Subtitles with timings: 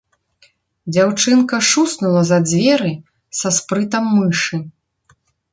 [0.93, 2.93] Дзяўчынка шуснула за дзверы
[3.41, 4.57] са спрытам мышы.